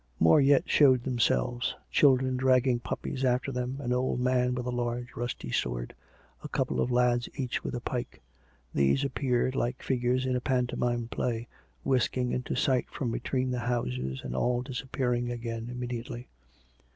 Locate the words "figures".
9.83-10.25